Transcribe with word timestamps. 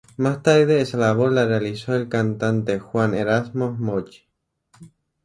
Más 0.17 0.41
tarde 0.41 0.81
esa 0.81 0.97
labor 0.97 1.31
la 1.31 1.45
realizó 1.45 1.93
el 1.95 2.09
cantante 2.09 2.79
Juan 2.79 3.13
Erasmo 3.13 3.71
Mochi. 3.73 4.23